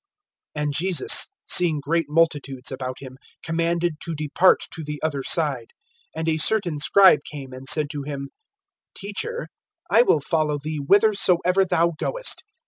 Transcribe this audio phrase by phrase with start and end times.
[0.57, 5.67] (18)And Jesus, seeing great multitudes about him, commanded to depart to the other side.
[6.17, 8.29] (19)And a certain scribe came, and said to him:
[8.95, 9.47] Teacher,
[9.91, 12.41] I will follow thee whithersoever thou goest.